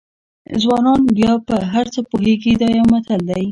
ځوانان 0.61 1.01
بیا 1.17 1.31
په 1.47 1.55
هر 1.71 1.85
څه 1.93 1.99
پوهېږي 2.09 2.53
دا 2.61 2.67
یو 2.77 2.85
متل 2.93 3.21
دی. 3.29 3.45